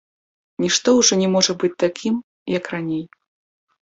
Нішто 0.63 0.93
ўжо 0.99 1.13
не 1.19 1.27
можа 1.33 1.55
быць 1.63 1.71
такім, 1.83 2.15
як 2.57 2.65
раней. 2.77 3.05